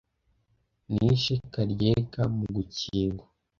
[0.93, 3.25] nishe karyega mu gikingo